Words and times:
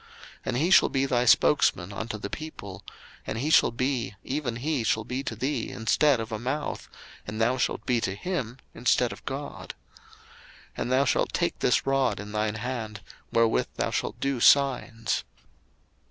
02:004:016 0.01 0.09
And 0.45 0.57
he 0.57 0.71
shall 0.71 0.89
be 0.89 1.05
thy 1.05 1.25
spokesman 1.25 1.93
unto 1.93 2.17
the 2.17 2.29
people: 2.31 2.83
and 3.27 3.37
he 3.37 3.51
shall 3.51 3.69
be, 3.69 4.15
even 4.23 4.55
he 4.55 4.83
shall 4.83 5.03
be 5.03 5.21
to 5.21 5.35
thee 5.35 5.69
instead 5.69 6.19
of 6.19 6.31
a 6.31 6.39
mouth, 6.39 6.89
and 7.27 7.39
thou 7.39 7.55
shalt 7.55 7.85
be 7.85 8.01
to 8.01 8.15
him 8.15 8.57
instead 8.73 9.11
of 9.13 9.23
God. 9.25 9.75
02:004:017 10.69 10.69
And 10.77 10.91
thou 10.91 11.05
shalt 11.05 11.33
take 11.33 11.59
this 11.59 11.85
rod 11.85 12.19
in 12.19 12.31
thine 12.31 12.55
hand, 12.55 13.01
wherewith 13.31 13.67
thou 13.75 13.91
shalt 13.91 14.19
do 14.19 14.39
signs. 14.39 15.23